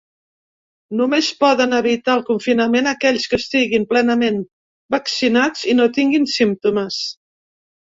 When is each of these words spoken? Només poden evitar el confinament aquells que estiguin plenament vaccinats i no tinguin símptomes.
Només 1.01 1.27
poden 1.43 1.75
evitar 1.79 2.15
el 2.19 2.23
confinament 2.29 2.89
aquells 2.93 3.29
que 3.35 3.39
estiguin 3.43 3.87
plenament 3.93 4.41
vaccinats 4.97 5.69
i 5.75 5.79
no 5.81 5.89
tinguin 6.01 6.29
símptomes. 6.41 7.01